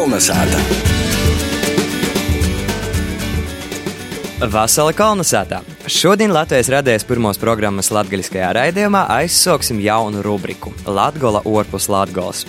[0.00, 0.56] Kolnesāta!
[4.48, 5.58] Vasala kolonizētā.
[5.92, 12.46] Šodien Latvijas radējas pirmos programmas latgaļiskajā raidījumā aizsāksim jaunu rubriku- Latgola orpus Latgols.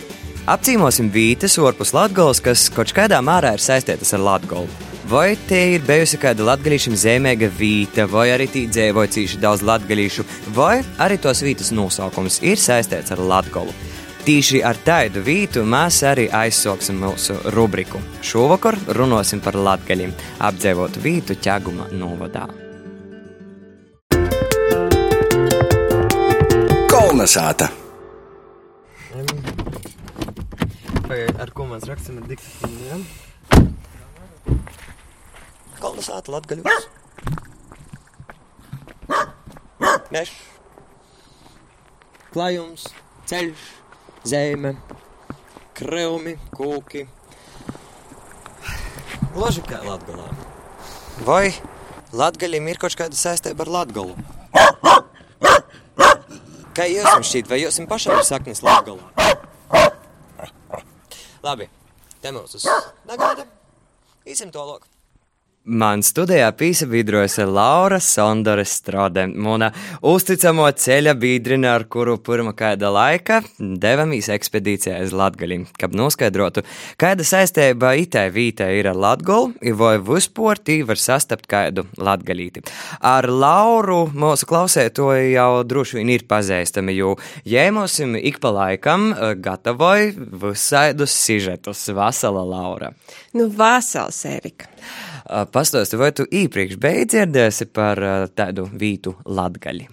[0.48, 4.72] Apcīmosim vītes orpus Latgols, kas kaut kādā mērā ir saistītas ar Latgolu.
[5.12, 10.24] Vai te ir bijusi kāda latgaļīšiem zīmīga vīta, vai arī tī dzīvoja cīši daudz latgaļīšu,
[10.56, 13.91] vai arī tos vītas nosaukums ir saistīts ar Latgolu.
[14.22, 17.98] Tīši ar tādu vītu mēs arī aizsāksim mūsu rubriku.
[18.22, 20.14] Šovakar runāsim par latgaļiem,
[20.46, 22.46] apdzīvotu vītu ķēguma novadā.
[26.94, 27.72] Kolnesāta!
[31.42, 33.02] Ar ko mēs ar diktatūru?
[35.82, 36.90] Kolnesāta latgaļos.
[40.14, 40.40] Mešs,
[42.36, 42.90] klājums,
[43.32, 43.70] ceļš,
[44.28, 44.76] zeme,
[45.78, 47.06] krēmi, kūki.
[49.32, 50.28] Gluži kā Latvijā.
[51.26, 51.54] Vai
[52.12, 54.16] Latvijam ir kaut kāda saistība ar Latviju?
[56.76, 59.00] Kā jums šķiet, vai jums pašam ir saknes Latvijā?
[61.42, 61.68] Labi,
[62.22, 62.68] te mums uz
[63.10, 63.48] nagaida.
[64.30, 64.86] Īsim to loku.
[65.64, 69.68] Man studijā piesavidrojas Laura Sondore Strode, mana
[70.02, 76.64] uzticamo ceļa biedrina, ar kuru pirmā kāda laika devāmies ekspedīcijā uz Latgali, kad noskaidrotu,
[76.98, 82.66] kāda saistība itai vītai ir ar Latgolu, vai vispār tī var sastapt kādu latgalīti.
[82.98, 87.14] Ar Lauru mūsu klausētoji jau droši vien ir pazīstami, jo
[87.46, 89.12] jēmosim ik pa laikam
[89.46, 91.86] gatavoja visaidus sižetus.
[91.94, 92.96] Vasala Laura.
[93.38, 94.66] Nu, vasals, Erika.
[95.26, 98.02] Pastāsti, vai tu iepriekš biji dzirdējusi par
[98.36, 99.90] tādu vītu latgaļu?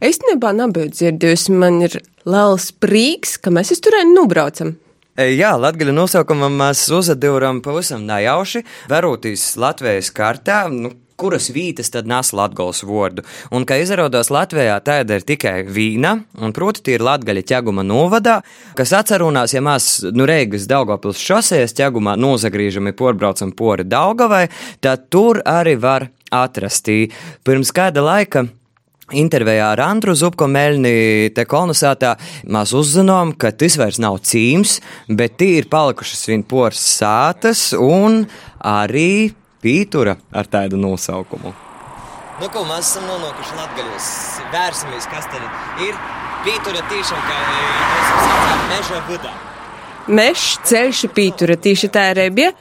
[0.00, 4.72] Es nebā nebiju dzirdējusi, man ir liels prieks, ka mēs uz turieni nubraucam.
[5.20, 10.62] Jā, latgaļu nosaukumam mēs uzadījām pavisam nejauši, verotīs Latvijas kartā.
[10.72, 13.24] Nu, kuras vītas tad nes latgals vārdu.
[13.54, 18.40] Un, kā izrādās, Latvijā tāda ir tikai vīna, un proti tie ir latgaļa ķeguma novadā,
[18.78, 24.46] kas atcerunās, ja mēs, nu, Reigas Daugavpils šosēs ķegumā nozagrīžami porbraucam pori Daugavai,
[24.80, 26.88] tad tur arī var atrast.
[27.44, 28.46] Pirms kāda laika
[29.10, 32.12] Intervijā ar Andru Zubko Meļni te kolonizētā
[32.54, 34.76] mēs uzzinām, ka tas vairs nav cīms,
[35.08, 38.22] bet tī ir palikušas viņa poras sātas un
[38.62, 39.32] arī
[39.62, 41.52] pītura ar tādu nosaukumu.
[42.40, 44.10] Nu, ko mēs esam nonākuši Latvijos?
[44.54, 45.96] Vērsimies, kas tad ir
[46.46, 49.32] pītura tiešām kā mēs saucam meža vidā.
[50.10, 52.54] Mežs, ceļš, pītura, tīši tā ir bija.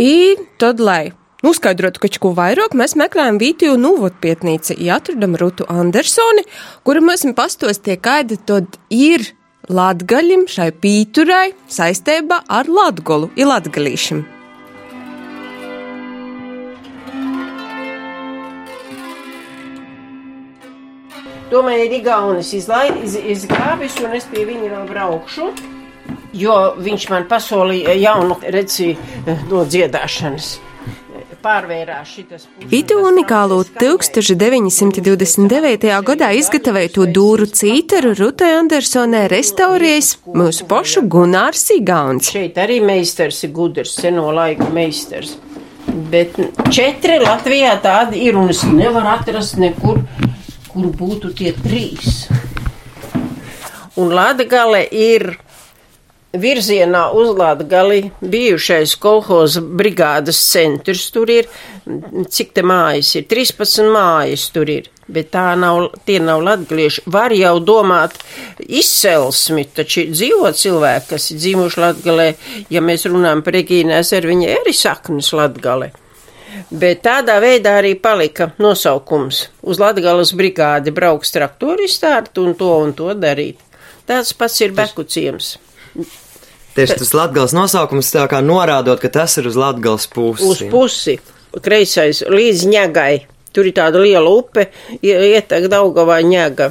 [0.00, 6.44] I tad, lai Noskaidrotu, ka ko vairāk mēs meklējam Vītiju Nūvotpietnīci, ja atradam Rutu Andersoni,
[6.86, 9.26] kura mums pastostie, kāda tad ir
[9.68, 13.50] latgaļim šai pīturai saistībā ar latgolu, ir
[21.52, 21.54] latgalīšim.
[21.54, 22.68] Tomēr ir Igaunis iz,
[23.16, 25.52] izglābis, un es pie viņa vēl braukšu.
[26.32, 28.96] Jo viņš man pasolīja jaunu reci
[29.50, 30.60] no dziedāšanas.
[32.70, 36.02] Itu unikālu 1929.
[36.06, 42.30] gadā izgatavotu dūru cīteru Rutai Andersonē restaurējas mūsu pošu Gunārs Igauns.
[42.30, 45.34] Šeit arī meistars ir gudrs, seno laiku meistars.
[46.12, 46.38] Bet
[46.70, 49.98] četri Latvijā tādi ir, un es nevaru atrast nekur,
[50.72, 52.26] kur būtu tie trīs.
[54.00, 55.34] Un Latgale ir
[56.32, 61.10] virzienā uz Latgali bijušais kolhoza brigādas centrs.
[61.12, 61.48] Tur ir,
[62.28, 64.88] cik te mājas ir, 13 mājas tur ir.
[65.12, 67.02] Bet tā nav, tie nav latgalieši.
[67.12, 68.14] Var jau domāt
[68.64, 72.28] izcelsmi, taču dzīvo cilvēki, kas ir dzīvojuši Latgalē.
[72.72, 75.90] Ja mēs runājam par Regīnēs, ar viņa arī saknes Latgalē.
[76.70, 79.46] Bet tādā veidā arī palika nosaukums.
[79.62, 83.60] Uz Latgales brigādi brauks traktoristārti un to un to darīt.
[84.08, 85.56] Tāds pats ir Beku ciems.
[86.72, 90.46] Tieši tas latgals nosaukums tā kā norādot, ka tas ir uz latgals pusi.
[90.48, 91.18] Uz pusi,
[91.60, 93.12] kreisais, līdz ņegai.
[93.52, 94.70] Tur ir tāda liela upe,
[95.04, 96.70] ietek Daugavā ņega.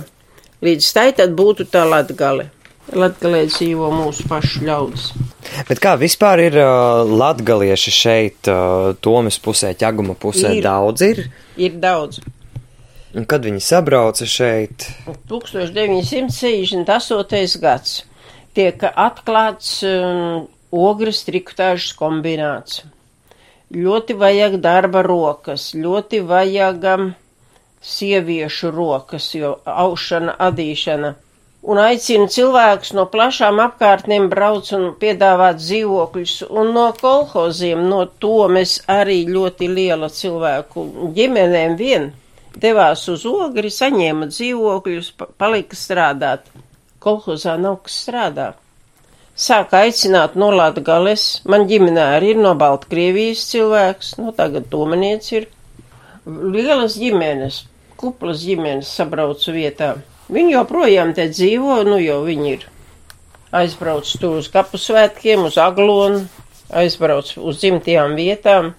[0.65, 2.49] Līdz tai tad būtu tā latgale.
[2.89, 5.11] Latgalē dzīvo mūsu pašu ļaudis.
[5.69, 11.29] Bet kā vispār ir uh, latgalieši šeit, uh, Tomas pusē, ķeguma pusē, ir, daudz ir?
[11.61, 12.19] Ir daudz.
[13.15, 14.87] Un kad viņi sabrauca šeit?
[15.29, 17.59] 1968.
[17.61, 18.03] gads
[18.57, 22.83] tiek atklāts um, ogres triktāžas kombināts.
[23.71, 27.13] Ļoti vajag darba rokas, ļoti vajag um,
[27.81, 31.15] sieviešu rokas, jo aušana, adīšana
[31.61, 38.79] un aicina cilvēkus no plašām apkārtnēm brauc un piedāvāt dzīvokļus, un no kolhoziem, no tomes
[38.89, 40.87] arī ļoti liela cilvēku
[41.17, 42.09] ģimenēm vien
[42.57, 46.49] devās uz ogri, saņēma dzīvokļus, palika strādāt.
[47.01, 48.51] Kolhozā nav kas strādā.
[49.41, 55.47] Sāka aicināt no Latgales, man ģimenē arī ir no Baltkrievijas cilvēks, no tagad tomaniec ir.
[56.27, 57.63] Lielas ģimenes,
[57.97, 59.95] kuplas ģimenes sabraucu vietā.
[60.31, 62.69] Viņi joprojām te dzīvo, nu jau viņi ir
[63.51, 66.23] aizbrauc tur uz kapu svētkiem, uz aglonu,
[66.71, 68.71] aizbrauc uz dzimtajām vietām.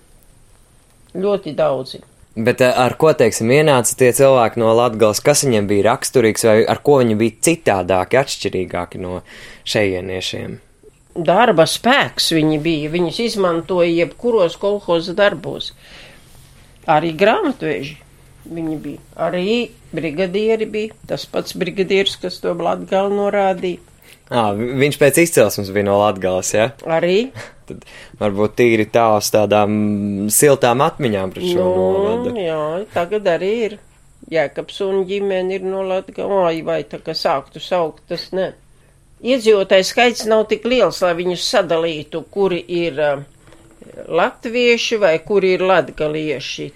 [1.12, 2.00] Ļoti daudzi.
[2.32, 6.54] Bet eh, ar ko, teiksim, ienāca tie cilvēki no Latgales, kas viņiem bija raksturīgs, vai
[6.64, 9.18] ar ko viņi bija citādāki, atšķirīgāki no
[9.68, 10.54] šejieniešiem?
[11.12, 15.74] Darba spēks viņi bija, viņus izmantoja jebkuros kolhoza darbos.
[16.88, 17.98] Arī grāmatveži
[18.48, 19.00] viņi bija.
[19.28, 23.80] Arī brigadieri bija, tas pats brigadieris, kas to Latgali norādīja.
[24.32, 26.70] À, viņš pēc izcelsmes bija no Latgales, ja?
[26.88, 27.30] Arī.
[27.68, 27.84] Tad
[28.20, 29.72] varbūt tīri tā uz tādām
[30.32, 32.34] siltām atmiņām pret šo nu, novadu.
[32.40, 32.62] Jā,
[32.94, 33.78] tagad arī ir.
[34.32, 38.52] Jēkabs un ģimene ir no Latgales, vai tā kā sāktu saukt, tas ne.
[39.22, 42.98] Iedzīvotāju skaits nav tik liels, lai viņus sadalītu, kuri ir
[44.08, 46.72] latvieši vai kuri ir latgalieši.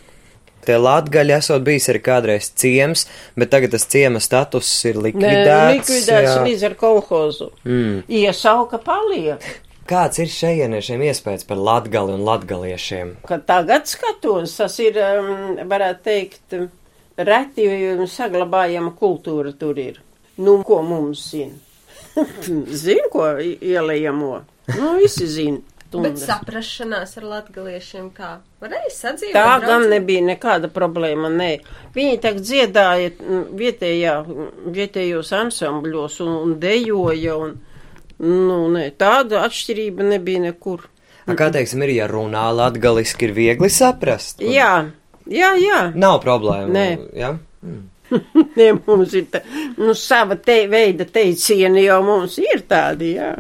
[0.67, 3.05] Tie latgaļi esot bijis arī kādreiz ciems,
[3.39, 5.47] bet tagad tas ciema status ir likvidēts.
[5.47, 7.53] Nē, likvidēts līdz ar kolhozu.
[7.67, 8.01] Mm.
[8.21, 9.47] Iesauka paliek.
[9.87, 13.13] Kāds ir šejieniešiem iespējas par latgali un latgaliešiem?
[13.29, 16.57] Kad tagad skatos, tas ir, um, varētu teikt,
[17.29, 17.69] reti
[18.11, 20.03] saglabājama kultūra tur ir.
[20.43, 21.55] Nu, ko mums zina?
[22.83, 24.35] zina, ko ielējamo?
[24.75, 26.13] Nu, visi zina stundas.
[26.13, 28.33] Bet saprašanās ar latgaliešiem kā?
[28.63, 29.37] Varēja sadzīvot?
[29.37, 29.67] Tā brauc?
[29.71, 31.51] gan nebija nekāda problēma, nē.
[31.97, 33.13] Viņi tagad dziedāja
[33.61, 34.17] vietējā,
[34.77, 37.57] vietējos ansambļos un, un dejoja un,
[38.23, 40.87] nu, nē, tāda atšķirība nebija nekur.
[41.27, 44.43] A, kā teiksim, ir, ja runā latgaliski, ir viegli saprast?
[44.45, 44.53] Un...
[44.55, 44.73] Jā,
[45.27, 45.83] jā, jā.
[45.99, 46.71] Nav problēma.
[46.71, 46.89] Nē.
[47.19, 47.35] Jā?
[47.67, 47.85] Mm.
[48.59, 49.41] Nē, mums ir tā,
[49.81, 53.33] nu, sava te, veida teicieni jau mums ir tādi, jā,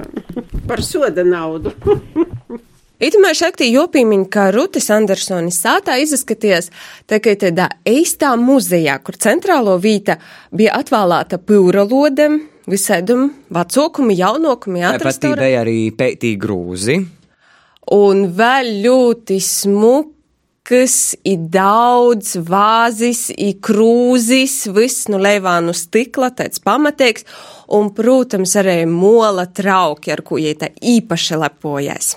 [0.67, 1.73] par soda naudu.
[3.07, 6.71] Itamēr šaktī jopīmiņ, ka Rutis Andersonis sātā izskatījās
[7.05, 10.17] tā kā tādā eistā muzejā, kur centrālo vīta
[10.57, 15.37] bija atvēlēta pūralodem, visēdum vecokumi, jaunokumi, atrastora.
[15.37, 16.97] Pat bija arī pētī grūzi.
[17.93, 19.37] Un vēl ļoti
[20.67, 27.25] smukas, ir daudz vāzis, ir krūzis, viss nu leivānu stikla, tāds pamatīgs,
[27.69, 32.17] un, protams, arī mola trauki, ar ko tā īpaši lepojas.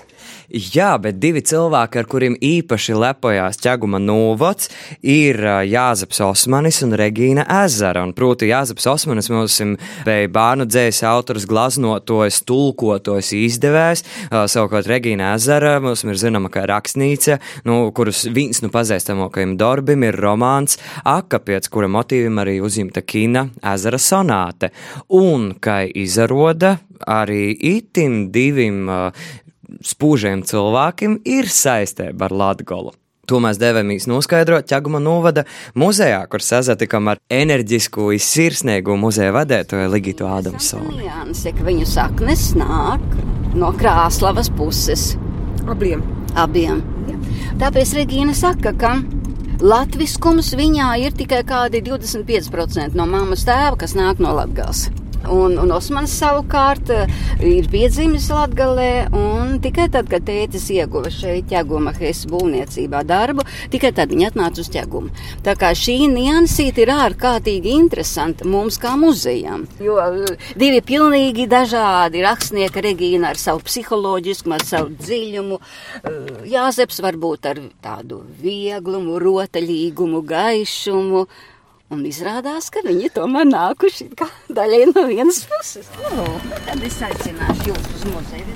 [0.50, 4.66] Jā, bet divi cilvēki, ar kuriem īpaši lepojās ķeguma novots,
[5.06, 5.38] ir
[5.70, 8.02] Jāzeps Osmanis un Regīna Ezera.
[8.02, 9.60] Un, proti, Jāzeps Osmanis mums
[10.08, 14.02] bija bērnu dzējas autors, glaznotojs, tulkotojs, izdevējs.
[14.50, 17.38] Savukārt Regīna Ezera mums ir zināma kā rakstnīca,
[17.70, 24.02] nu, kurus viens nu pazīstamākajiem darbiem ir romāns Akapiets, kura motīvim arī uzņemta kina Ezera
[24.02, 24.74] sonāte.
[25.14, 28.88] Un, kā izaroda, arī itim divim
[29.84, 32.94] spūžiem cilvēkiem ir saistība ar Latgolu.
[33.30, 35.44] To mēs devāmies noskaidrot Čaguma novada
[35.78, 40.96] muzejā, kur sazatikām ar enerģisku izsirsnīgu muzeja vadētāju Ligitu Ādamsonu.
[41.70, 43.04] Viņu saknes nāk
[43.54, 45.12] no Krāslavas puses.
[45.70, 46.02] Abiem.
[46.34, 46.82] Abiem.
[47.60, 48.96] Tāpēc Regīna saka, ka
[49.62, 54.88] latviskums viņā ir tikai kādi 25% no mammas tēva, kas nāk no Latgales.
[55.30, 57.10] Un, un Osmans savukārt eh,
[57.46, 63.92] ir piedzimis Latgalē, un tikai tad, kad tētis ieguva šeit ķeguma hēs būvniecībā darbu, tikai
[63.94, 65.12] tad viņa atnāca uz ķegumu.
[65.46, 72.24] Tā kā šī niansīta ir ārkārtīgi interesanta mums kā muzejam, jo eh, divi pilnīgi dažādi
[72.26, 75.60] rakstnieki Regīna ar savu psiholoģisku, ar savu dziļumu,
[76.02, 76.18] eh,
[76.50, 81.26] Jāzeps varbūt ar tādu vieglumu, rotaļīgumu, gaišumu,
[81.90, 85.88] Un izrādās, ka viņi tomēr nākuši kā daļai no vienas puses.
[86.14, 86.26] Nu,
[86.68, 88.54] tad es aicināšu jūs uz muzeju.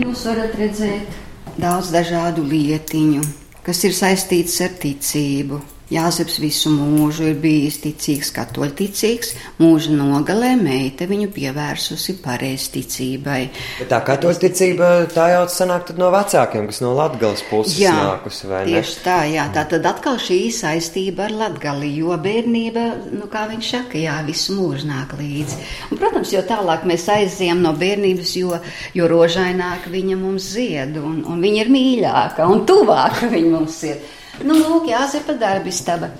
[0.00, 1.18] Jūs varat redzēt
[1.60, 3.26] daudz dažādu lietiņu,
[3.66, 5.60] kas ir saistīts ar ticību,
[5.90, 13.40] Jāzeps visu mūžu ir bijis ticīgs, katoļticīgs, mūža nogalē meita viņu pievērsusi pareizticībai.
[13.80, 18.60] Bet tā katoļticība tā jau sanāk no vecākiem, kas no Latgales puses jā, nākusi, vai
[18.68, 18.76] ne?
[18.76, 23.72] Tieši tā, jā, tā tad atkal šī saistība ar Latgali, jo bērnība, nu kā viņš
[23.74, 25.58] saka, jā, visu mūžu nāk līdzi.
[25.90, 28.62] Un, protams, jo tālāk mēs aizējam no bērnības, jo,
[28.94, 34.18] jo rožaināk viņa mums zied, un, un viņa ir mīļāka un tuvāka viņa mums ir.
[34.40, 36.10] Nu, lūk, Jāzepa darbistaba.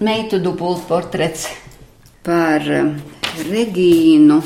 [0.00, 1.44] Meitu dubult portrets
[2.24, 2.94] par um,
[3.44, 4.38] Regīnu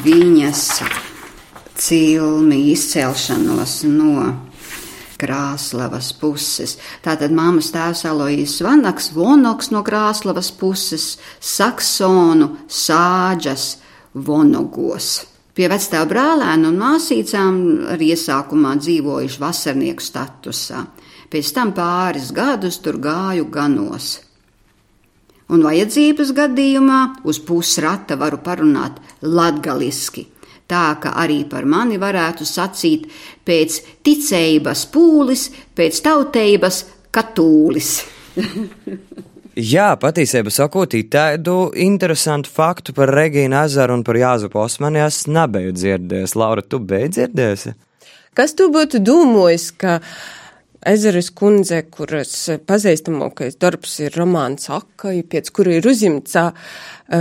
[0.00, 0.62] viņas
[1.80, 4.24] cilmi izcelšanos no
[5.20, 6.78] Krāslavas puses.
[7.04, 13.74] Tātad māmas tēvs Aloijas Vanaks, Vonoks no Krāslavas puses, Saksonu, Sāģas,
[14.16, 15.29] Vonogos.
[15.54, 17.60] Pie vectēva brālēna un māsīcām
[17.94, 20.82] arī iesākumā dzīvojuši vasarnieku statusā.
[21.30, 24.18] Pēc tam pāris gadus tur gāju ganos.
[25.50, 30.28] Un vajadzības gadījumā uz pusrata varu parunāt latgaliski
[30.70, 33.08] tā ka arī par mani varētu sacīt
[33.46, 37.92] pēc ticības pūlis, pēc tautības katūlis.
[39.58, 45.72] Jā, patiesībā sakot, tādu interesantu faktu par Regīnu Ezeru un par Jāzupu Osmani es nebiju
[45.74, 46.36] dzirdējis.
[46.38, 47.74] Laura, tu biji dzirdējusi?
[48.38, 49.98] Kas tu būtu domājis, ka
[50.86, 52.32] Ezeres kundze, kuras
[52.64, 56.38] pazīstamākais darbs ir romāns Akaja, pēc kura ir uzņemts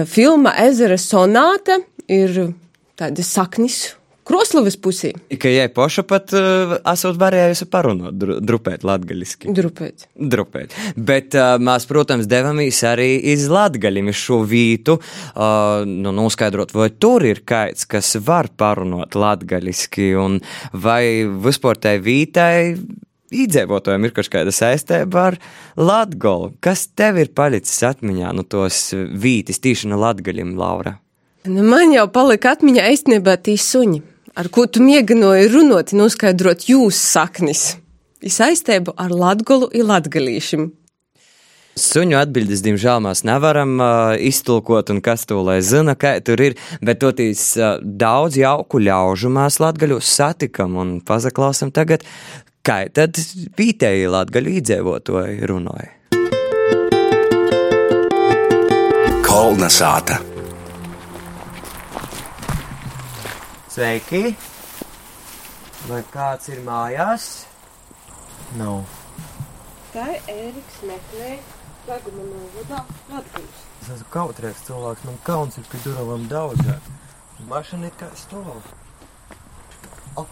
[0.08, 2.54] filma Ezera sonāta, ir
[3.00, 3.96] tāda saknis
[4.30, 5.10] Kroslavas pusī.
[5.42, 9.50] Ka jai poša pat uh, esot varējusi parunāt, dru, drupēt latgaļiski.
[9.58, 10.06] Drupēt.
[10.14, 10.76] Drupēt.
[10.96, 16.92] Bet uh, mēs, protams, devāmies arī iz latgaļim, iz šo vītu, uh, nu, noskaidrot, vai
[16.94, 20.40] tur ir kaits, kas var parunāt latgaļiski, un
[20.78, 22.56] vai vispār tai vītai
[23.30, 25.36] Īdzīvotājiem ir kaut kāda saistība ar
[25.78, 26.56] Latviju.
[26.66, 30.96] Kas tev ir palicis atmiņā no tos vītis tīši no Latvijas, Laura?
[31.46, 34.02] Nu, man jau palika atmiņā īstenībā tī suņi,
[34.38, 37.64] ar ko tu mēģināji runāt, noskaidrot jūsu saknis.
[38.20, 40.70] Ir saistība ar latgolu un latgalīšiem.
[41.80, 46.58] Suņu atbildes, diemžēl, mēs nevaram uh, iztulkot, un kas to lai zina, kā tur ir,
[46.84, 52.04] bet totīs uh, daudz jauku ļaužu mēs latgaļos satikam un pazaklāsam tagad,
[52.68, 53.22] kā tad
[53.56, 55.96] vietēji latgaļu iedzīvotāji runāja.
[59.24, 60.20] Kolnesāta!
[63.70, 64.32] Sveiki!
[65.86, 67.26] Vai kāds ir mājās?
[68.58, 68.80] Nav.
[69.94, 71.36] Tā ir Ēriks meklē,
[71.86, 72.80] Laguma novadā,
[73.12, 73.60] Latgals.
[73.84, 76.90] Es esmu kautrēks cilvēks, man kauns ir pie durvām daudzāk.
[77.52, 78.58] Mašana ir kā stāv.
[80.18, 80.26] Oh.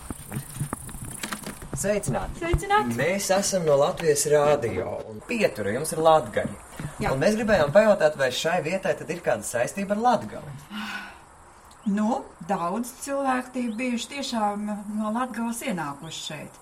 [1.78, 2.42] Sveicināti!
[2.42, 2.98] Sveicināti!
[2.98, 6.58] Mēs esam no Latvijas rādio un pietura jums ir latgaļi.
[7.06, 10.58] Un mēs gribējām pajautāt, vai šai vietai tad ir kāda saistība ar latgali.
[11.88, 14.66] Nu, daudz cilvēku tie bijuši tiešām
[14.98, 16.58] no Latgales ienākuši šeit.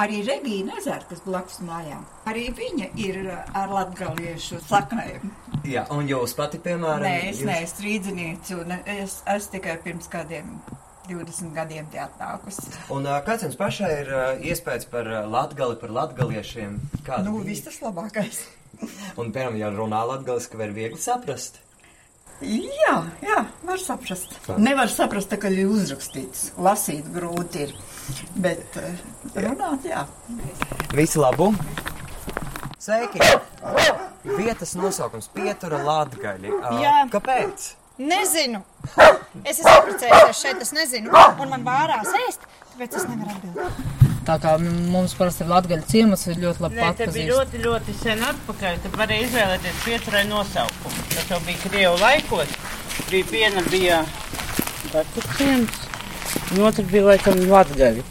[0.00, 5.26] Arī Regīna Ezera, kas blakus mājām, arī viņa ir ar latgaliešu saknēm.
[5.68, 7.46] Jā, un jūs pati, piemēram, Nē, es jūs...
[7.50, 10.54] neesmu strīdzinīts, un es, es tikai pirms kādiem
[11.10, 12.72] 20 gadiem te atnākusi.
[12.96, 16.80] Un ā, kāds jums pašai ir ā, iespējas par latgali, par latgaliešiem?
[17.04, 17.50] Kāda Nu, bija?
[17.52, 18.40] viss tas labākais.
[19.20, 21.60] Un, piemēram, ja runā latgaliski, vai ir viegli saprast?
[22.40, 24.32] Jā, jā, var saprast.
[24.56, 26.54] Nevar saprast, tā, ka ir uzrakstīts.
[26.56, 27.74] Lasīt grūti ir,
[28.40, 29.02] bet eh,
[29.36, 30.06] runāt, jā.
[30.96, 31.50] Visu labu!
[32.80, 33.20] Sveiki!
[34.24, 36.54] Vietas nosaukums Pietura Latgaļi.
[36.80, 36.96] Jā.
[37.12, 37.74] Kāpēc?
[38.00, 38.62] Nezinu.
[39.44, 41.12] Es esmu apprecējusies šeit, es nezinu.
[41.12, 43.84] Un man vārās ēst, tāpēc es nevaru atbildēt.
[44.30, 47.96] Tā kā mums parasti ir latgaļu ciemats, ir ļoti labi Nē, te bija ļoti, ļoti
[48.00, 48.80] sen atpakaļ.
[48.86, 50.99] Tad varēja izvēlēties pieturai nosaukumu.
[51.14, 52.52] Tas jau bija Krievu laikos.
[53.10, 54.00] Bija viena bija
[54.92, 55.82] Batu ciems,
[56.52, 58.02] un otra bija laikam Latgaļi.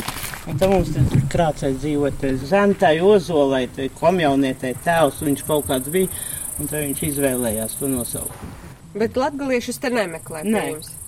[0.50, 6.10] Un tad mums tad krācēja dzīvot Zentai, Ozolai, te komjaunietē tēvs, viņš kaut kāds bija,
[6.58, 8.56] un tad viņš izvēlējās to nosaukumu.
[8.98, 10.42] Bet latgaliešus te nemeklē.
[10.50, 10.64] Nē,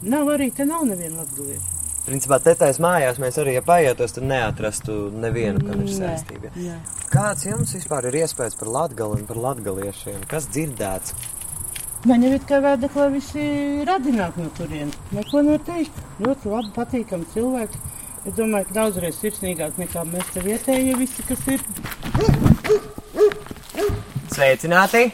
[0.06, 1.80] nav arī, te nav neviena latgalieša.
[2.06, 6.50] Principā, te tais mājās mēs arī, ja paietos, tad neatrastu nevienu, kam ir saistība.
[6.58, 6.78] jā.
[7.14, 10.22] Kāds jums vispār ir iespējas par latgali un par latgaliešiem?
[10.30, 11.14] Kas dzirdēts?
[12.10, 13.44] Man jau ir kā vēdekla visi
[13.86, 14.96] radināti no turienes.
[15.14, 16.00] Neko no teikt.
[16.24, 17.82] Ļoti labi, patīkami cilvēki.
[18.26, 21.62] Es domāju, ka daudzreiz sirsnīgāk nekā mēs te vietējie visi, kas ir.
[24.34, 25.12] Sveicināti!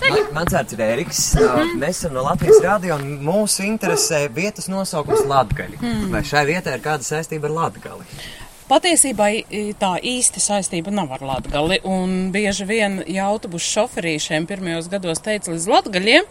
[0.00, 1.20] Man, mans vārds ir Eriks.
[1.38, 5.78] Uh, Mēs esam no Latvijas rādio un mūsu interesē vietas nosaukums Latgali.
[6.10, 8.06] Vai šai vietai ir kāda saistība ar Latgali?
[8.70, 9.26] Patiesībā
[9.82, 15.50] tā īsti saistība nav ar latgali, un bieži vien, ja autobusu šoferīšiem pirmajos gados teica
[15.50, 16.28] līdz latgaļiem,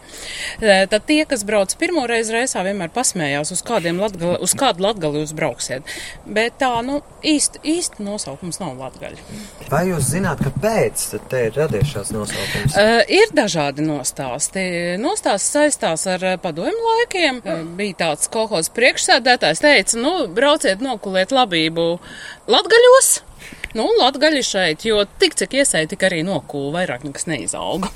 [0.62, 5.20] eh, tad tie, kas brauc pirmo reizi reisā, vienmēr pasmējās, uz, latgali, uz kādu latgali
[5.20, 5.84] jūs brauksiet.
[6.24, 9.20] Bet tā, nu, īsti, īsti nosaukums nav latgaļi.
[9.68, 12.72] Vai jūs zināt, kāpēc te ir radies šāds nosaukums?
[12.72, 14.64] Uh, ir dažādi nostāsti.
[15.02, 17.44] Nostāsts saistās ar eh, padomju laikiem.
[17.44, 21.86] Uh, bija tāds kolhos priekšsēdētājs, teica, nu, brauciet, nokuliet labību
[22.50, 23.10] latgaļos.
[23.78, 27.90] Nu, latgaļi šeit, jo tik cik iesēja, tik arī nokūla, vairāk nekas neizauga.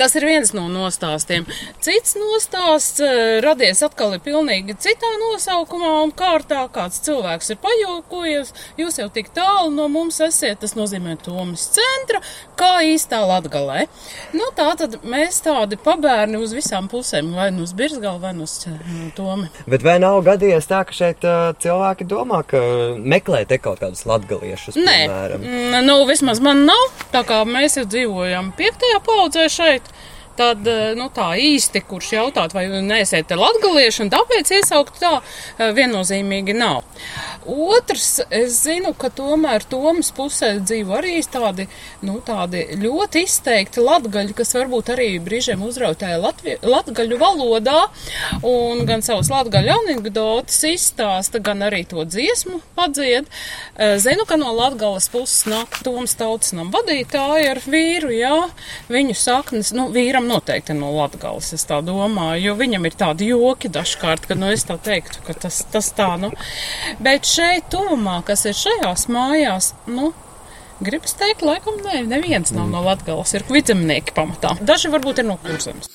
[0.00, 1.44] Tas ir viens no nostāstiem.
[1.84, 6.62] Cits nostāsts eh, radies atkal ir pilnīgi citā nosaukumā un kārtā.
[6.72, 12.22] Kāds cilvēks ir pajokojies, jūs jau tik tālu no mums esiet, tas nozīmē Tomas centra,
[12.56, 13.84] kā īstā latgalē.
[14.32, 18.48] Nu, tā tad mēs tādi pabērni uz visām pusēm, vai nu uz Birzgalu, vai nu
[18.48, 18.80] uz eh,
[19.18, 19.52] Tomi.
[19.68, 22.64] Bet vai nav gadījies tā, ka šeit uh, cilvēki domā, ka
[22.96, 24.80] meklē te kaut kādus latgaliešus?
[24.80, 25.17] Nē, piemēram?
[25.38, 26.84] Mm, nu, vismaz man nav.
[27.12, 29.88] Tā kā mēs jau dzīvojam piektajā paudzē šeit,
[30.38, 35.72] tad eh, nu, tā īsti, kurš jautāt, vai neesiet latgalieši, un tāpēc iesaukt tā eh,
[35.76, 36.84] viennozīmīgi nav.
[37.48, 41.64] Otrs, es zinu, ka tomēr Tomas pusē dzīvo arī tādi,
[42.04, 47.78] nu, tādi ļoti izteikti latgaļi, kas varbūt arī brīžiem uzrautēja Latvi, latgaļu valodā,
[48.46, 53.30] un gan savas latgaļu anekdotas izstāsta, gan arī to dziesmu padzied.
[53.76, 58.36] Eh, Zinu, ka no latgalas puses nāk Tomas tautas nam vadītāji ar vīru, jā,
[58.92, 63.70] viņu saknes, nu, vīram noteikti no latgalas, es tā domāju, jo viņam ir tādi joki
[63.72, 66.32] dažkārt, ka, nu, es tā teiktu, ka tas, tas tā, nu.
[67.02, 70.12] Bet šeit tuvumā, kas ir šajās mājās, nu,
[70.84, 74.56] gribas teikt, laikam, nē, neviens nav no latgalas, ir vidzemnieki pamatā.
[74.60, 75.90] Daži varbūt ir no kurzemes.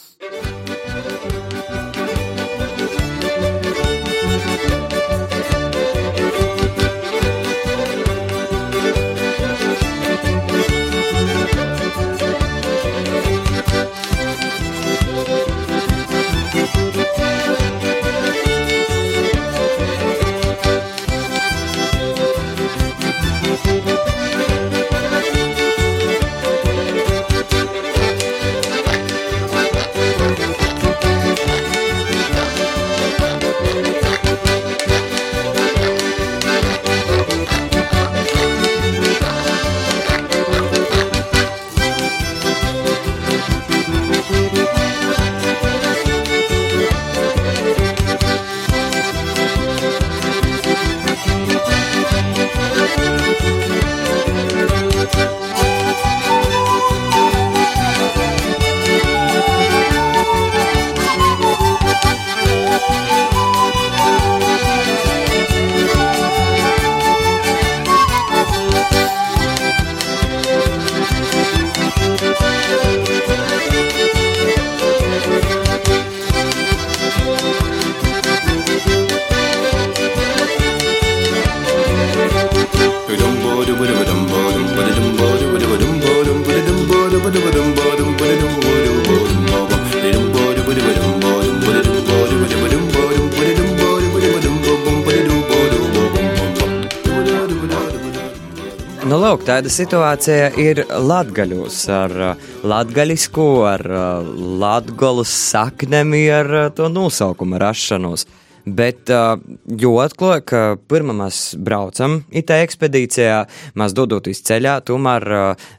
[99.03, 104.29] Nu, lūk, tāda situācija ir latgaļos ar uh, latgaļisku, ar uh,
[104.61, 108.23] latgaļus saknemi, ar uh, to nosaukumu rašanos.
[108.63, 113.41] Bet jo atklāja, ka pirmā mēs braucam itā ekspedīcijā,
[113.75, 115.25] mēs dodoties ceļā, tomēr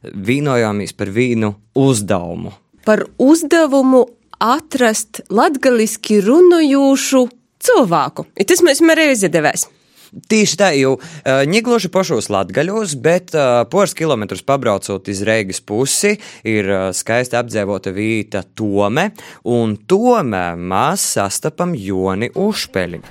[0.05, 2.53] vīnojāmies par vīnu uzdevumu.
[2.85, 4.03] Par uzdevumu
[4.37, 7.25] atrast latgaliski runājošu
[7.65, 8.29] cilvēku.
[8.45, 9.65] Tas mēs arī izdevēs.
[10.15, 16.15] Tieši tā, jau uh, negluži pašos latgaļos, bet uh, poras kilometrus pabraucot iz Reigas pusi,
[16.47, 19.11] ir uh, skaisti apdzīvota vīta Tome,
[19.51, 23.03] un Tomē mēs sastapam Joni Ušpeli.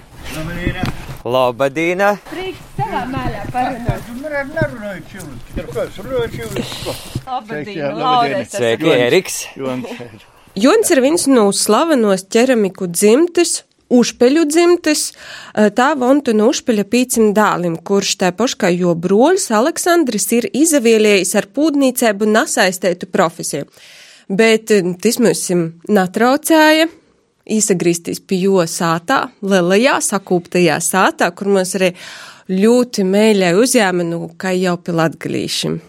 [1.24, 2.14] Labadīna!
[2.28, 4.10] Prieks savā mēlē parunāt.
[4.24, 5.26] Nerunāju.
[5.60, 6.48] Ar ko es runāju?
[7.28, 8.56] Labadīna, Laurēs.
[8.56, 9.38] Sveiki, Eriks!
[10.60, 13.62] Jons ir viens no slavenos ķeramiku dzimtes.
[13.94, 15.12] Užpeļu dzimtes,
[15.78, 22.30] tā Vontuna Užpeļa pīcim dālim, kurš tā paškā jo broļs Aleksandris ir izavielējis ar pūdnīcēbu
[22.32, 23.70] nasaistētu profesiju.
[24.34, 24.72] Bet
[25.04, 25.46] tas mums
[25.92, 26.88] natraucēja,
[27.44, 31.92] īsagrīstīs pie jo sātā, lielajā sakūptajā sātā, kur mums arī
[32.50, 35.80] ļoti mēļai uzjāma, nu, kā jau pie latgalīšiem.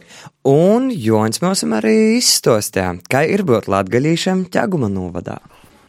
[0.51, 5.38] Un Jons mums arī izstostā, kā ir būt latgalīšiem ķeguma novadā.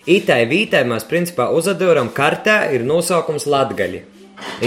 [0.05, 4.01] Itai vītai mēs principā uzadūram kartē ir nosaukums latgaļi.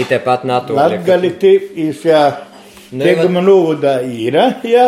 [0.01, 0.89] Itai pat natūra.
[0.91, 2.23] Latgali te iz jā,
[2.91, 4.35] teguma novodā ir,
[4.67, 4.87] jā,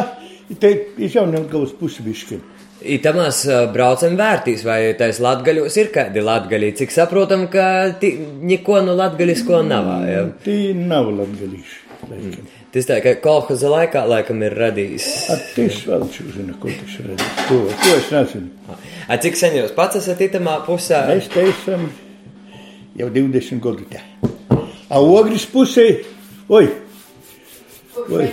[0.60, 2.40] te iz jau negaus pusvišķi.
[2.82, 6.72] Itā mēs braucam vērtīs, vai tais latgaļos ir kādi latgaļi.
[6.82, 9.92] Cik saprotam, ka ti, neko no latgaļisko nav.
[10.10, 10.26] Jā.
[10.42, 11.78] Tī nav latgalīši.
[12.10, 12.61] laikam.
[12.72, 15.08] Tas tā kā kolhoza laikā laikam ir radījis.
[15.34, 17.26] A, tas vēl čūzina, ko tas redz.
[17.50, 18.78] To, to es nezinu.
[19.08, 21.02] A, cik sen jūs pats esat itamā pusē?
[21.10, 21.90] Mēs te esam
[22.96, 24.00] jau 20 gadu te.
[24.92, 25.86] A ogris pusē,
[26.52, 26.70] oi,
[28.08, 28.30] oi,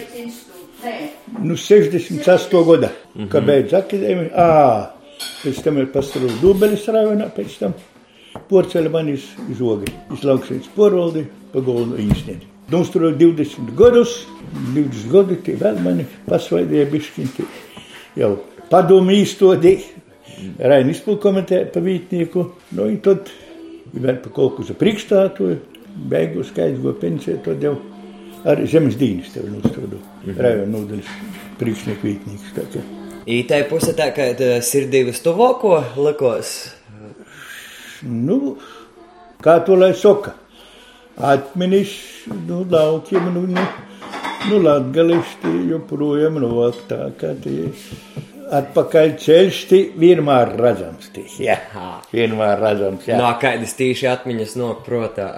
[1.42, 2.64] nu, 68.
[2.66, 3.28] gada, mm -hmm.
[3.28, 4.30] kad beidz akadēmiju.
[4.34, 4.86] Ā,
[5.42, 7.74] pēc tam ir pastāvus Dubelis rajonā, pēc tam
[8.50, 12.57] porceļa man iz, iz ogri, iz lauksveids porvaldi, pa golnu īsteni.
[12.68, 14.26] Nostroju 20 gadus,
[14.74, 17.46] 20 gadu tie vēl mani pasvaidīja bišķiņi,
[18.20, 18.34] jau
[18.68, 19.78] padomu īstodī,
[20.58, 22.44] Raini izpilkomentē pa vītnieku,
[22.76, 23.30] nu, un tad
[23.94, 25.56] vēl pa kaut ko za priekšstātoju,
[26.12, 27.74] beigu skaidrs, ko pensiju, tad jau
[28.46, 30.38] ar zemes dīnis tev nostrodu, -hmm.
[30.38, 31.10] rajonu nodaļas
[31.58, 32.52] priekšnieku vītnieks.
[32.54, 32.84] Tā kā.
[33.26, 36.74] Ītai puse tā kā tā sirdī vistuvāko likos.
[38.02, 38.56] Nu,
[39.42, 40.34] kā to lai saka,
[41.18, 41.90] atminis,
[42.46, 43.66] nu, laukiem, nu, nu,
[44.50, 47.68] nu latgališti joprojām novāk tā, kā tie
[48.54, 51.10] atpakaļ ceļš tī vienmēr redzams.
[51.14, 51.58] Tī, jā,
[52.14, 53.08] vienmēr redzams.
[53.08, 53.18] Jā.
[53.20, 55.28] No kādas tīši atmiņas nok protā.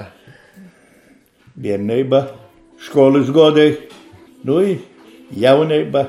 [1.60, 2.22] Bērnība,
[2.86, 3.72] skolas gadi,
[4.48, 4.60] nu,
[5.36, 6.06] jaunība.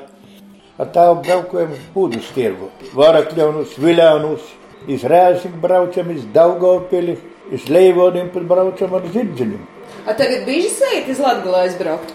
[0.81, 2.71] Ar tādu braukojumu būdus tirgu.
[2.97, 4.45] Varakļaunus, viļaunus,
[4.89, 7.17] iz Rēsik braucam, iz Daugavpili,
[7.51, 9.65] iz Leivodim pat braucam ar zirdziņiem.
[10.07, 12.13] A tagad bieži sveikt iz Latgala aizbraukt?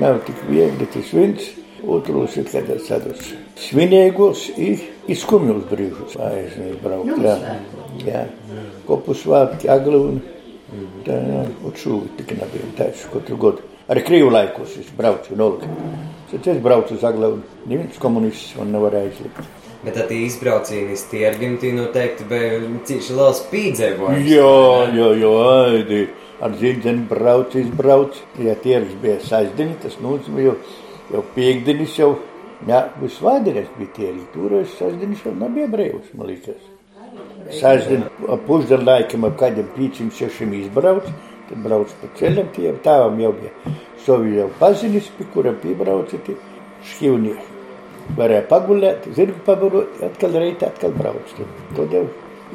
[0.00, 1.52] Nav tik viegli tas viens.
[1.86, 3.28] Otros ir kādās tādos
[3.62, 4.48] svinīgos,
[5.12, 6.16] izskumjos brīžos.
[6.18, 7.36] Aizbraukt, jā.
[8.02, 8.24] Jā.
[8.88, 10.24] Kopus vārti, aglūni.
[11.06, 13.68] Tā, jā, un šūvi tik nebija taisa katru gadu.
[13.92, 15.70] Arī krīvu laikos es braucu nolika.
[16.32, 17.44] Tad es braucu uz aglūni.
[17.70, 19.55] Neviens komunists man nevarēja aizlikt.
[19.84, 24.30] Bet tad izbraucīnis tie Argentīnu noteikti bija cīši liels pīdzēvojums.
[24.30, 24.54] Jā,
[24.96, 26.00] jā, jā, aidi.
[26.42, 28.16] Ar zīdzeni brauc, izbrauc.
[28.42, 30.56] Ja tieris bija saizdini, tas nozīmē jau,
[31.12, 32.10] jau piekdienis jau,
[32.68, 34.26] jā, visvādienis bija tieris.
[34.34, 36.72] Toreiz saizdienis jau nebija brīvs, man liekas.
[37.60, 41.08] Saizdien ap pusdienu laikam ap kādiem pīcim sešiem izbrauc,
[41.48, 46.34] tad brauc pa ceļam, tie tāvam jau bija savi jau pazinis, pie kura piebrauca tie
[46.92, 47.55] šķivnieki.
[48.14, 51.32] Varēja pagulēt, zirgu pabarot, atkal reitā, atkal brauc.
[51.76, 52.04] Tad jau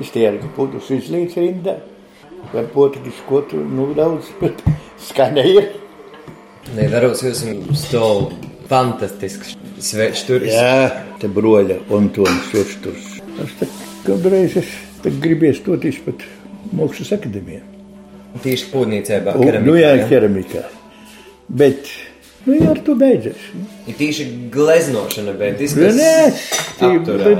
[0.02, 1.76] iztērga pudus izlīdz rindā.
[2.54, 4.64] Var potiņu skotu, nu daudz, bet
[5.10, 5.66] skanēja.
[6.78, 7.44] Nē, varos jūs
[7.82, 8.30] stol
[8.72, 10.54] fantastisks svečturis.
[10.56, 13.18] Jā, te broļa un to svečturs.
[13.42, 13.68] Es te
[14.06, 14.72] kādreiz es
[15.04, 16.24] te gribēju stoties pat
[16.78, 17.66] Mokslas akadēmijā.
[18.42, 19.66] Tīši pūdnīcībā, keramikā.
[19.66, 20.64] Nu jā, keramikā.
[21.52, 21.90] Bet
[22.42, 23.42] Nu, jā, ar to beidzas.
[23.92, 25.60] Ir tīši gleznošana, bet.
[25.60, 26.12] Nē,
[26.80, 26.92] tā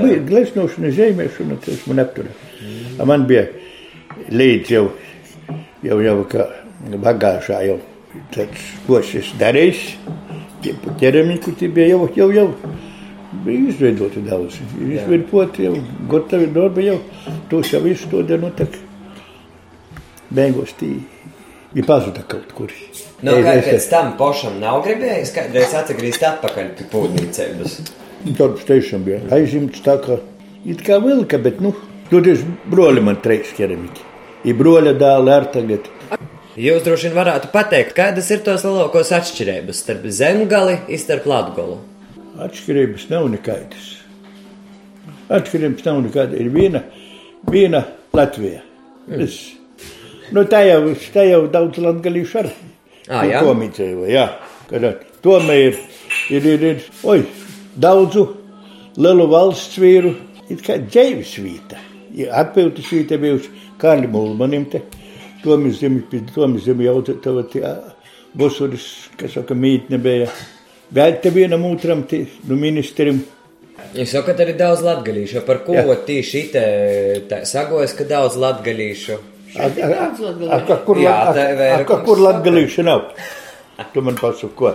[0.02, 2.32] bija gleznošana, zīmēšana, tas man aptura.
[2.60, 3.06] Mm.
[3.08, 3.46] Man bija
[4.32, 4.84] līdz jau,
[5.86, 6.46] jau, jau kā
[7.02, 7.78] bagāžā jau
[8.34, 9.96] tāds, ko es darīju.
[11.00, 12.48] Ķeramiku tie bija jau, jau, jau.
[13.42, 14.58] Bija izveidoti daudz.
[14.84, 15.76] Izveidoti jau,
[16.10, 16.98] gatavi darbi jau.
[17.50, 18.76] Tos jau visu to dienu tak.
[20.32, 20.94] Beigos tī.
[21.72, 22.72] Ir pazuda kaut kur.
[23.22, 27.76] Nu, kā pēc tam pašam nav gribējis kādreiz atgriezt atpakaļ pie pūtniecības?
[28.38, 30.18] Darbs tiešām bija aizimts tā kā
[30.66, 31.70] it kā vilka, bet, nu,
[32.10, 34.02] toties broļi man treis keramiki.
[34.46, 35.86] Ir broļa dēli ar tagad.
[36.58, 41.78] Jūs droši vien varētu pateikt, kādas ir tos lielākos atšķirības starp zemgali un starp latgolu?
[42.42, 43.86] Atšķirības nav nekādas.
[45.32, 46.42] Atšķirības nav nekādas.
[46.42, 46.82] Ir viena,
[47.48, 48.60] viena Latvija.
[49.06, 49.22] Mm.
[49.24, 49.38] Es,
[50.34, 50.82] nu, tā jau,
[51.14, 52.52] tā jau daudz latgalīšu ar.
[53.08, 53.40] Ah, jā?
[53.42, 54.26] Komicēju, jā.
[54.70, 54.86] Kad,
[55.24, 55.80] tomēr ir,
[56.30, 57.22] ir, ir, oi,
[57.74, 58.26] daudzu
[59.02, 60.14] lielu valsts vīru,
[60.52, 61.80] it kā dzēvis vīta.
[62.36, 64.84] Atpiltis vīta bijuši Kārli Mulmanim te.
[65.42, 67.64] Tomis zemi, tomis zemi jau tava tie
[68.38, 68.84] bosuris,
[69.18, 70.28] kas saka, mītne bija.
[70.92, 73.18] Bet te vienam otram, te, nu, ministram.
[73.96, 75.42] Jūs sakat, arī daudz latgalīšu.
[75.48, 79.18] Par ko tieši te sagojas, ka daudz latgalīšu?
[82.06, 83.12] Kur, latgalīšu nav?
[83.92, 84.72] Tu man pasaki, ko?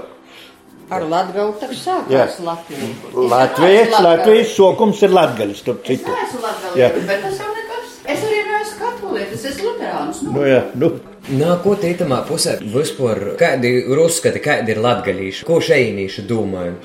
[0.88, 2.88] Ar Latgalu tak sākās Latvija.
[3.12, 6.14] Latvijas, Latvijas sokums ir latgalis, tur citu.
[6.14, 7.98] Es esmu latgalietis, bet tas jau nekas.
[8.08, 10.22] Es arī neesmu katolietis, es luterāns.
[10.24, 10.36] Nu.
[10.38, 10.92] Nu, jā, nu.
[11.28, 16.78] Nā, ko tītamā pusē vispār, kādi ir uzskati, kādi ir latgalīši, ko šeinīši domāju?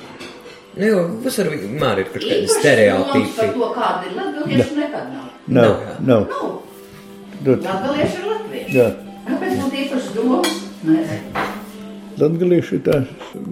[0.73, 3.31] Nu, jo visur vienmēr ir kaut kādi stereotipi.
[3.37, 5.31] Par to, kāda ir latgalieši, nekad nav.
[5.47, 6.27] Nav, nav.
[6.27, 6.51] Nu,
[7.47, 8.77] latgalieši ir latvieši.
[8.77, 8.87] Jā.
[9.27, 10.55] Kāpēc man īpaši domas?
[10.87, 11.19] Nē.
[12.21, 12.99] Latgalieši ir tā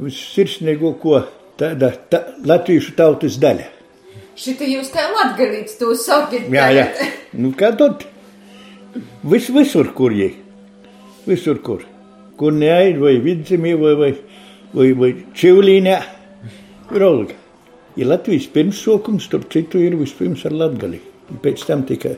[0.04, 1.22] vissirsnīgo, ko
[1.60, 3.68] tāda tā, latviešu tautas daļa.
[4.42, 6.48] Šitā jūs kā latgalīts to sakat.
[6.52, 6.88] Jā, jā.
[7.38, 8.06] Nu, kā tad?
[9.28, 10.32] Vis, visur, kur jī.
[11.28, 11.84] Visur, kur.
[12.40, 14.12] Kur neaid, vai vidzemī, vai, vai,
[14.74, 16.00] vai, vai čivlīnē.
[16.96, 17.38] Ir olga.
[18.00, 21.02] Ir Latvijas pirmsokums, starp citu, ir vispirms ar latgali.
[21.44, 22.16] Pēc tam tikai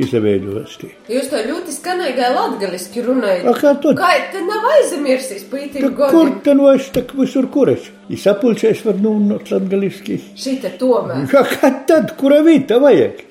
[0.00, 0.90] izveidojās tie.
[1.12, 3.48] Jūs to ļoti skanīgai latgaliski runājat.
[3.60, 4.00] Kā tad?
[4.00, 6.38] Kā nav aizmirsis pītīm Tā kur godiem?
[6.46, 7.90] tad vairs tak visur kuras?
[8.12, 10.18] Es sapulcēs var nunot latgaliski.
[10.38, 11.26] Šita tomēr.
[11.32, 13.22] Kā, kā tad, kura vieta vajag?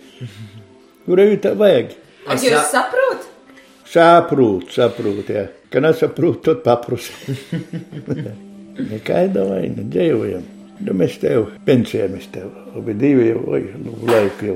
[1.08, 1.96] Kura vieta vajag?
[2.28, 3.28] Ak, jūs saprot?
[3.92, 5.48] Saprūt, saprūt, jā.
[5.72, 7.10] Ka nesaprūt, tad paprus.
[8.92, 10.46] Nekaida vaina, dzīvojam.
[10.82, 12.48] Nu, mēs tev pensijā, mēs tev.
[12.78, 14.56] Abi divi jau, oi, nu, laiku jau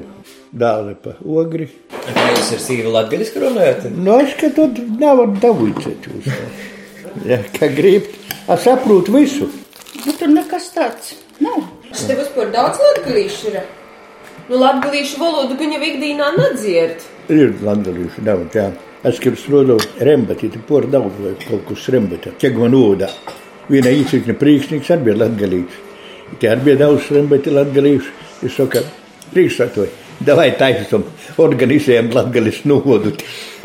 [0.56, 1.68] dāli pa ogri.
[2.06, 3.89] Kā jūs ar sīvu latgaliski runājat?
[3.96, 6.32] Nu, es, ka tad nevar davuicēt jūs.
[7.24, 8.10] Ja, kā grib,
[8.52, 9.46] es saprotu visu.
[10.04, 11.62] Nu, tur nekas tāds nav.
[11.96, 13.62] Šeit vispār daudz latgalīšu ir.
[14.50, 17.08] Nu, latgalīšu valodu viņa ikdīnā nedzird.
[17.32, 18.68] Ir latgalīšu daudz, jā.
[19.08, 22.36] Es kaip srodu rembati, tai por daug vai kaut kas rembati.
[22.41, 23.08] Kiek man ūda.
[23.72, 25.84] Viena īsīkne priekšnieks atbied latgalīšu.
[26.41, 28.12] Tie atbied daudz rembati latgalīšu.
[28.44, 28.84] Es saka,
[29.32, 31.06] priekšsatoju, davai taisam,
[31.41, 33.13] organizējam latgalīšu novodu.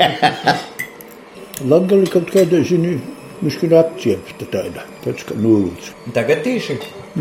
[1.71, 2.95] Latgali kaut kādā ziņā,
[3.45, 5.93] miškina apciepta tāda, tāds kā nolūds.
[6.17, 6.79] Tagad tīši.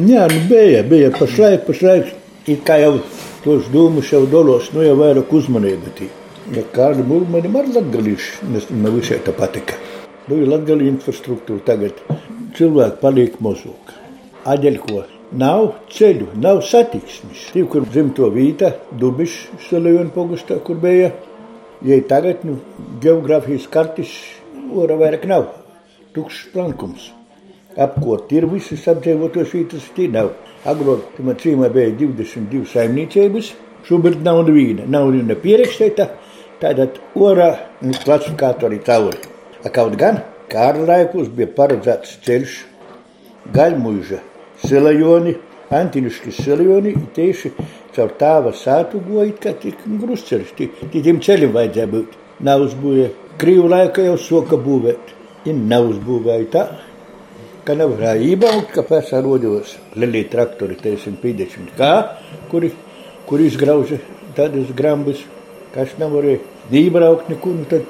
[0.08, 2.14] Jā, nu bija, bija pašlaik, pašlaik,
[2.48, 2.96] it kā jau
[3.44, 6.10] tos dūmus jau dolos, nu jau vairāk uzmanība tī.
[6.56, 9.78] Ja kāda mūlmeni ar latgalīšu, nes man visai tā patika.
[10.30, 12.02] Nu, ir latgali infrastruktūra tagad.
[12.58, 13.96] Cilvēki paliek mozūk.
[14.50, 15.04] Aģeļ ko?
[15.30, 17.52] Nav ceļu, nav satiksmes.
[17.54, 19.36] Tie, kur dzimto vīta, dubiš,
[19.68, 21.12] Salajona pogustā, kur bija.
[21.86, 22.56] Ja tagad, nu,
[23.04, 24.10] geogrāfijas kartis,
[24.74, 25.46] ora vairāk nav.
[26.16, 27.12] Tukšs plankums.
[27.78, 30.32] Apkot ir visas apdzīvotos vietas, tie nav.
[30.66, 33.52] Agrot, man cīmā bija 22 saimniecības,
[33.86, 34.90] šobrīd nav neviena.
[34.90, 36.10] Nav neviena pierakstēta,
[36.64, 37.52] tātad ora,
[37.86, 39.22] nu, klasifikātori cauri.
[39.70, 42.58] Kaut gan, kāra laikos bija paredzēts ceļš,
[43.54, 44.24] gaļmuiža,
[44.66, 45.36] silajoni,
[45.70, 47.52] Antiniški silajoni, tieši
[47.94, 52.16] caur tāva sātu goja, kā tik grusceļš, tiem ceļiem vajadzēja būt.
[52.48, 55.12] Nav uzbūvēja, krīvu laika jau soka būvēt,
[55.46, 56.64] ir nav uzbūvēja tā,
[57.68, 61.92] ka nevarēja iebraukt, ka pēc arodos lielie traktori, tiesim 50 kā,
[62.50, 62.72] kuri,
[63.30, 64.00] kuri izgrauža
[64.38, 65.22] tādas grambas,
[65.76, 66.42] kas nevarēja
[66.82, 67.86] iebraukt nekur, nu tad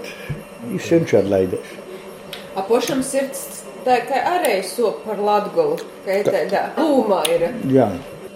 [0.75, 1.77] izsenčā laidēs.
[2.59, 7.47] A pošam sirds tā kā arī sop par latgolu, ka ir tādā lūmā ir.
[7.73, 7.91] Jā,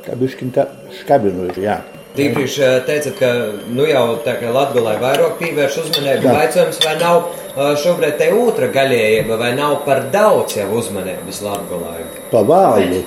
[0.05, 0.69] tā bišķiņ tā
[1.01, 1.81] skabinoja, jā.
[2.13, 3.29] Tīpaši teicat, ka
[3.73, 6.33] nu jau tā kā Latgolai vairāk pievērš uzmanību, Jā.
[6.37, 7.23] vaicājums, vai nav
[7.57, 12.03] ā, šobrīd te otra gaļējība, vai nav par daudz jau uzmanības Latgolai?
[12.29, 12.99] Pa vālu,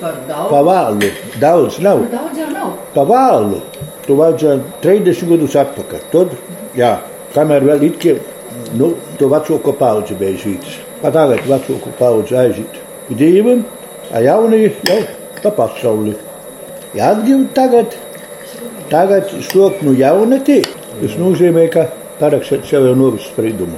[0.51, 2.03] pa vālu, daudz nav.
[2.11, 2.73] Daudz jau nav.
[2.97, 3.61] Pa vālu,
[4.03, 6.03] tu vajadzēja 30 gadus atpakaļ.
[6.11, 6.35] Tad,
[6.75, 6.91] jā,
[7.37, 8.17] kamēr vēl it kā,
[8.75, 10.81] nu, tu vecāko paudzi bija žītas.
[11.01, 12.79] Pat tagad vecāko paudzi aiziet.
[13.13, 13.61] Dīvam,
[14.11, 15.01] a jaunie jau
[15.43, 16.15] pa pasauli.
[16.97, 17.93] Ja atgimt tagad,
[18.89, 20.63] tagad stok nu jaunatī,
[20.97, 21.85] tas nozīmē, ka
[22.17, 23.77] parakstīt sev jau novis spriedumu.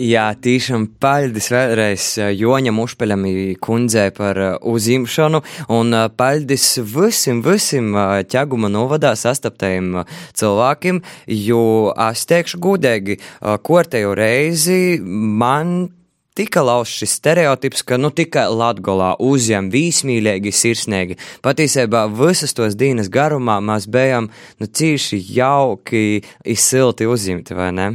[0.00, 3.26] Jā, tiešām paldies vēlreiz ā, Joņam Ušpeļam
[3.60, 5.42] kundzei par ā, uzimšanu
[5.76, 10.00] un ā, paldies visiem, visiem ā, ķeguma novadā sastaptajiem
[10.32, 11.02] cilvēkiem,
[11.44, 11.64] jo
[12.08, 15.92] es teikšu gudīgi, ā, kortēju reizi man
[16.38, 21.18] tika lausts šis stereotips, ka nu tikai Latgolā uzņem vīsmīlīgi, sirsnīgi.
[21.44, 27.88] Patiesībā visas tos dienas garumā mēs bijām nu cīši jauki, izsilti uzņemti, vai ne?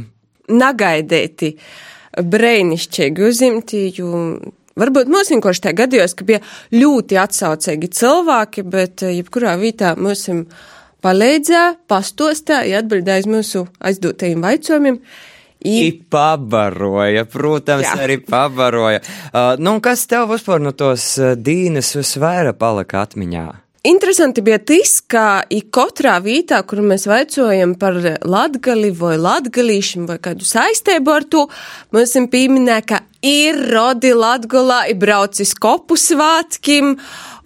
[0.48, 1.52] Nagaidīti,
[2.24, 4.12] brēnišķīgi uzimti, jo
[4.78, 6.42] varbūt mums vienkārši tā gadījos, ka bija
[6.74, 10.28] ļoti atsaucīgi cilvēki, bet eh, jebkurā vītā mums
[11.04, 15.02] palīdzēja, pastostā, ja atbildēja uz mūsu aizdotajiem vaicojumiem.
[15.66, 17.96] I pabaroja, protams, Jā.
[18.04, 19.00] Arī pabaroja.
[19.32, 23.48] Uh, nu, kas tev vispār no tos uh, dīnes visvairāk palika atmiņā?
[23.88, 30.18] Interesanti bija tas, ka i katrā vītā, kur mēs vaicojam par latgali vai latgalīšiem vai
[30.22, 31.44] kādu saistību ar to,
[31.94, 36.96] mums ir pieminē, ka ir rodi latgolā, ir braucis kopu svātkim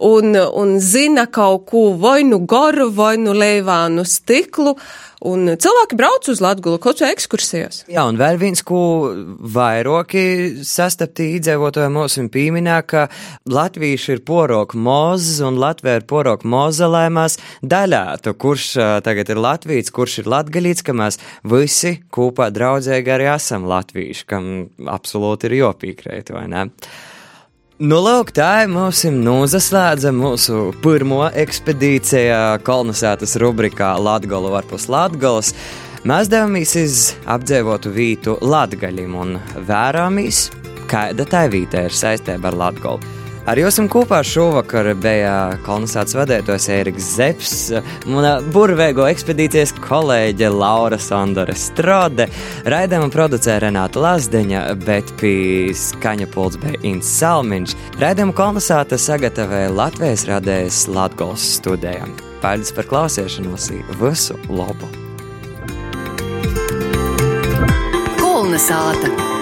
[0.03, 4.77] un, un zina kaut ko vai nu goru, vai nu leivānu stiklu.
[5.23, 7.85] Un cilvēki brauc uz Latgulu kaut vai ekskursijās.
[7.87, 9.13] Jā, un vēl viens, ko
[9.55, 10.23] vairāki
[10.67, 13.05] sastapti iedzīvotāji mums pieminē, ka
[13.47, 18.67] latvieši ir porok mozes un Latvija ir porok mozelēmās daļātu, kurš
[19.05, 24.51] tagad ir latvīts, kurš ir latgalīts, ka mēs visi kopā draudzēji arī esam latvieši, kam
[24.91, 26.67] absolūti ir jopīkrēt, vai ne?
[27.83, 35.51] Nu, lūk, tā ir mūsu nozaslēdza mūsu pirmo ekspedīciju kolonizētas rubrikā Latgala varpus Latgalas.
[36.07, 37.01] Mēs devāmies uz
[37.33, 39.35] apdzīvotu vītu Latgaļim un
[39.67, 40.45] vērāmies,
[40.91, 43.22] kāda tā vīta ir saistība ar Latgolu.
[43.43, 45.33] Ar jums kopā šovakar bija
[45.65, 47.55] kolonizācijas vadītājs Eriks Zepes,
[48.07, 52.29] mana burvīgo ekspedīcijas kolēģe Laura Sandore Strode,
[52.71, 57.75] raidījuma producēja Renāta Lazdeņa, bet pie skaņa pults bija Inns Salmiņš.
[57.99, 62.15] Raidījuma kolonizāta sagatavoja Latvijas radējas Latgols studējām.
[62.39, 63.67] Paldies par klausīšanos,
[63.99, 64.87] visu labu!
[68.23, 69.32] Kolnesāta!